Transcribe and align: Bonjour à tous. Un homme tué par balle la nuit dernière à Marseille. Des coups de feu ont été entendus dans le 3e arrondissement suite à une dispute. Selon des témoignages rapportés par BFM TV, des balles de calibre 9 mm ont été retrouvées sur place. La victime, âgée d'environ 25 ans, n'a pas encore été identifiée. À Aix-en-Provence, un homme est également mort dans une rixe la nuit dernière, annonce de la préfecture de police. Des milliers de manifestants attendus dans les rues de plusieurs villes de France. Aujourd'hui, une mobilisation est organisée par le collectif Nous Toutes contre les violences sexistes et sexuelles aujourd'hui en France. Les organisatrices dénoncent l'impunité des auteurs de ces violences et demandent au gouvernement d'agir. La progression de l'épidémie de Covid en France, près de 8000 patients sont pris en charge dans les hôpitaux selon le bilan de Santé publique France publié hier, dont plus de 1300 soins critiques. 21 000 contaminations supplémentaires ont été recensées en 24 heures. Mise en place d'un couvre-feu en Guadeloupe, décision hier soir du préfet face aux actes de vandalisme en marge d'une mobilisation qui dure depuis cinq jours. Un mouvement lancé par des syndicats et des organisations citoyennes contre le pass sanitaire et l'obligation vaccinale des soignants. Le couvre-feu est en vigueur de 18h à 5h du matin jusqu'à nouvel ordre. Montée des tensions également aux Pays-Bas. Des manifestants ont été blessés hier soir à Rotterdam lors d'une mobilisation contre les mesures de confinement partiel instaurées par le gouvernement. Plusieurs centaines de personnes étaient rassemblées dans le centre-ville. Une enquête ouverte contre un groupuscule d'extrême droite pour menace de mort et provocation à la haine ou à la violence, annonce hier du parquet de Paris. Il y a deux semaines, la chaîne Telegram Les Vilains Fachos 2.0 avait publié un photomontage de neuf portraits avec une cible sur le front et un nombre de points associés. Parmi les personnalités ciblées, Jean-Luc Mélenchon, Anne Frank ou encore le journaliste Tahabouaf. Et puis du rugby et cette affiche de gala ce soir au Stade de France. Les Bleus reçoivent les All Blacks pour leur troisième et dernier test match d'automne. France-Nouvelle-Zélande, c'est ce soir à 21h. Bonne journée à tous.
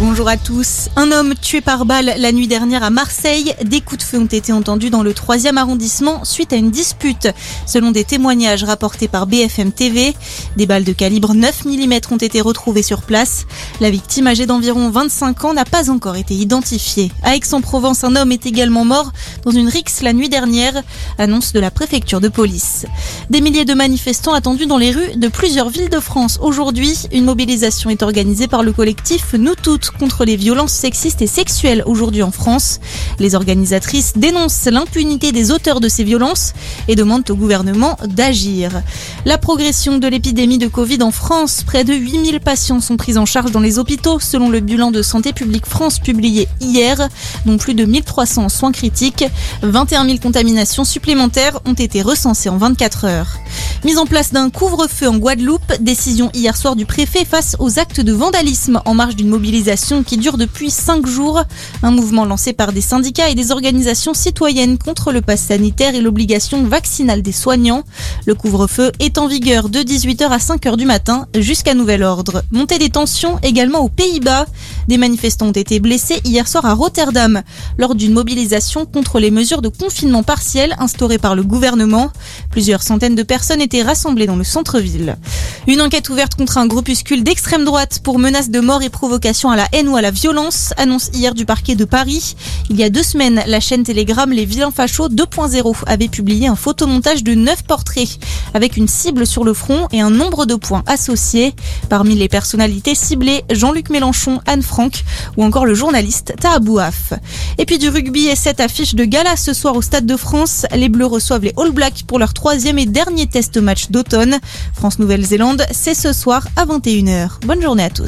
Bonjour 0.00 0.28
à 0.28 0.36
tous. 0.36 0.88
Un 0.96 1.12
homme 1.12 1.34
tué 1.40 1.60
par 1.60 1.84
balle 1.84 2.14
la 2.18 2.32
nuit 2.32 2.48
dernière 2.48 2.82
à 2.82 2.90
Marseille. 2.90 3.54
Des 3.64 3.80
coups 3.80 4.00
de 4.00 4.02
feu 4.02 4.18
ont 4.18 4.26
été 4.26 4.52
entendus 4.52 4.90
dans 4.90 5.04
le 5.04 5.12
3e 5.12 5.56
arrondissement 5.56 6.24
suite 6.24 6.52
à 6.52 6.56
une 6.56 6.72
dispute. 6.72 7.28
Selon 7.64 7.92
des 7.92 8.02
témoignages 8.02 8.64
rapportés 8.64 9.06
par 9.06 9.28
BFM 9.28 9.70
TV, 9.70 10.12
des 10.56 10.66
balles 10.66 10.82
de 10.82 10.92
calibre 10.92 11.32
9 11.32 11.66
mm 11.66 11.94
ont 12.10 12.16
été 12.16 12.40
retrouvées 12.40 12.82
sur 12.82 13.02
place. 13.02 13.46
La 13.80 13.88
victime, 13.88 14.26
âgée 14.26 14.46
d'environ 14.46 14.90
25 14.90 15.44
ans, 15.44 15.54
n'a 15.54 15.64
pas 15.64 15.90
encore 15.90 16.16
été 16.16 16.34
identifiée. 16.34 17.12
À 17.22 17.36
Aix-en-Provence, 17.36 18.02
un 18.02 18.16
homme 18.16 18.32
est 18.32 18.46
également 18.46 18.84
mort 18.84 19.12
dans 19.44 19.52
une 19.52 19.68
rixe 19.68 20.02
la 20.02 20.12
nuit 20.12 20.28
dernière, 20.28 20.82
annonce 21.18 21.52
de 21.52 21.60
la 21.60 21.70
préfecture 21.70 22.20
de 22.20 22.28
police. 22.28 22.84
Des 23.30 23.40
milliers 23.40 23.64
de 23.64 23.74
manifestants 23.74 24.34
attendus 24.34 24.66
dans 24.66 24.78
les 24.78 24.90
rues 24.90 25.14
de 25.14 25.28
plusieurs 25.28 25.68
villes 25.68 25.88
de 25.88 26.00
France. 26.00 26.40
Aujourd'hui, 26.42 26.98
une 27.12 27.24
mobilisation 27.24 27.90
est 27.90 28.02
organisée 28.02 28.48
par 28.48 28.64
le 28.64 28.72
collectif 28.72 29.34
Nous 29.34 29.54
Toutes 29.54 29.83
contre 29.90 30.24
les 30.24 30.36
violences 30.36 30.72
sexistes 30.72 31.22
et 31.22 31.26
sexuelles 31.26 31.82
aujourd'hui 31.86 32.22
en 32.22 32.30
France. 32.30 32.80
Les 33.18 33.34
organisatrices 33.34 34.12
dénoncent 34.16 34.66
l'impunité 34.66 35.32
des 35.32 35.50
auteurs 35.50 35.80
de 35.80 35.88
ces 35.88 36.04
violences 36.04 36.52
et 36.88 36.96
demandent 36.96 37.28
au 37.30 37.36
gouvernement 37.36 37.96
d'agir. 38.06 38.82
La 39.24 39.38
progression 39.38 39.98
de 39.98 40.06
l'épidémie 40.08 40.58
de 40.58 40.68
Covid 40.68 41.02
en 41.02 41.10
France, 41.10 41.62
près 41.64 41.84
de 41.84 41.94
8000 41.94 42.40
patients 42.40 42.80
sont 42.80 42.96
pris 42.96 43.18
en 43.18 43.26
charge 43.26 43.50
dans 43.50 43.60
les 43.60 43.78
hôpitaux 43.78 44.18
selon 44.20 44.50
le 44.50 44.60
bilan 44.60 44.90
de 44.90 45.02
Santé 45.02 45.32
publique 45.32 45.66
France 45.66 45.98
publié 45.98 46.48
hier, 46.60 47.08
dont 47.46 47.56
plus 47.56 47.74
de 47.74 47.84
1300 47.84 48.48
soins 48.48 48.72
critiques. 48.72 49.24
21 49.62 50.06
000 50.06 50.18
contaminations 50.18 50.84
supplémentaires 50.84 51.60
ont 51.64 51.74
été 51.74 52.02
recensées 52.02 52.48
en 52.48 52.56
24 52.56 53.04
heures. 53.04 53.38
Mise 53.84 53.98
en 53.98 54.06
place 54.06 54.32
d'un 54.32 54.48
couvre-feu 54.48 55.10
en 55.10 55.18
Guadeloupe, 55.18 55.74
décision 55.78 56.30
hier 56.32 56.56
soir 56.56 56.74
du 56.74 56.86
préfet 56.86 57.26
face 57.26 57.54
aux 57.58 57.78
actes 57.78 58.00
de 58.00 58.14
vandalisme 58.14 58.80
en 58.86 58.94
marge 58.94 59.14
d'une 59.14 59.28
mobilisation 59.28 60.02
qui 60.02 60.16
dure 60.16 60.38
depuis 60.38 60.70
cinq 60.70 61.06
jours. 61.06 61.42
Un 61.82 61.90
mouvement 61.90 62.24
lancé 62.24 62.54
par 62.54 62.72
des 62.72 62.80
syndicats 62.80 63.28
et 63.28 63.34
des 63.34 63.52
organisations 63.52 64.14
citoyennes 64.14 64.78
contre 64.78 65.12
le 65.12 65.20
pass 65.20 65.42
sanitaire 65.42 65.94
et 65.94 66.00
l'obligation 66.00 66.64
vaccinale 66.64 67.20
des 67.20 67.32
soignants. 67.32 67.84
Le 68.24 68.34
couvre-feu 68.34 68.90
est 69.00 69.18
en 69.18 69.26
vigueur 69.26 69.68
de 69.68 69.80
18h 69.80 70.28
à 70.30 70.38
5h 70.38 70.78
du 70.78 70.86
matin 70.86 71.26
jusqu'à 71.36 71.74
nouvel 71.74 72.04
ordre. 72.04 72.42
Montée 72.52 72.78
des 72.78 72.88
tensions 72.88 73.38
également 73.42 73.80
aux 73.80 73.90
Pays-Bas. 73.90 74.46
Des 74.88 74.96
manifestants 74.96 75.48
ont 75.48 75.52
été 75.52 75.78
blessés 75.78 76.22
hier 76.24 76.48
soir 76.48 76.64
à 76.64 76.72
Rotterdam 76.72 77.42
lors 77.76 77.94
d'une 77.94 78.14
mobilisation 78.14 78.86
contre 78.86 79.18
les 79.18 79.30
mesures 79.30 79.60
de 79.60 79.68
confinement 79.68 80.22
partiel 80.22 80.74
instaurées 80.78 81.18
par 81.18 81.34
le 81.34 81.42
gouvernement. 81.42 82.10
Plusieurs 82.50 82.82
centaines 82.82 83.14
de 83.14 83.22
personnes 83.22 83.60
étaient 83.60 83.73
rassemblées 83.82 84.26
dans 84.26 84.36
le 84.36 84.44
centre-ville. 84.44 85.16
Une 85.66 85.80
enquête 85.80 86.08
ouverte 86.10 86.34
contre 86.34 86.58
un 86.58 86.66
groupuscule 86.66 87.24
d'extrême 87.24 87.64
droite 87.64 88.00
pour 88.02 88.18
menace 88.18 88.50
de 88.50 88.60
mort 88.60 88.82
et 88.82 88.90
provocation 88.90 89.50
à 89.50 89.56
la 89.56 89.66
haine 89.72 89.88
ou 89.88 89.96
à 89.96 90.02
la 90.02 90.10
violence, 90.10 90.74
annonce 90.76 91.10
hier 91.14 91.34
du 91.34 91.46
parquet 91.46 91.74
de 91.74 91.84
Paris. 91.84 92.36
Il 92.70 92.76
y 92.76 92.84
a 92.84 92.90
deux 92.90 93.02
semaines, 93.02 93.42
la 93.46 93.60
chaîne 93.60 93.82
Telegram 93.82 94.30
Les 94.30 94.44
Vilains 94.44 94.70
Fachos 94.70 95.08
2.0 95.08 95.74
avait 95.86 96.08
publié 96.08 96.48
un 96.48 96.56
photomontage 96.56 97.24
de 97.24 97.34
neuf 97.34 97.62
portraits 97.62 98.18
avec 98.52 98.76
une 98.76 98.88
cible 98.88 99.26
sur 99.26 99.44
le 99.44 99.54
front 99.54 99.88
et 99.92 100.00
un 100.00 100.10
nombre 100.10 100.46
de 100.46 100.54
points 100.54 100.82
associés. 100.86 101.54
Parmi 101.88 102.14
les 102.14 102.28
personnalités 102.28 102.94
ciblées, 102.94 103.44
Jean-Luc 103.50 103.90
Mélenchon, 103.90 104.40
Anne 104.46 104.62
Frank 104.62 105.02
ou 105.36 105.44
encore 105.44 105.66
le 105.66 105.74
journaliste 105.74 106.34
Tahabouaf. 106.40 107.14
Et 107.58 107.66
puis 107.66 107.78
du 107.78 107.88
rugby 107.88 108.26
et 108.26 108.36
cette 108.36 108.60
affiche 108.60 108.94
de 108.94 109.04
gala 109.04 109.36
ce 109.36 109.52
soir 109.52 109.76
au 109.76 109.82
Stade 109.82 110.06
de 110.06 110.16
France. 110.16 110.66
Les 110.74 110.88
Bleus 110.88 111.06
reçoivent 111.06 111.44
les 111.44 111.54
All 111.56 111.70
Blacks 111.70 112.04
pour 112.06 112.18
leur 112.18 112.34
troisième 112.34 112.78
et 112.78 112.86
dernier 112.86 113.26
test 113.26 113.58
match 113.64 113.90
d'automne. 113.90 114.38
France-Nouvelle-Zélande, 114.74 115.64
c'est 115.72 115.94
ce 115.94 116.12
soir 116.12 116.46
à 116.56 116.66
21h. 116.66 117.44
Bonne 117.46 117.62
journée 117.62 117.84
à 117.84 117.90
tous. 117.90 118.02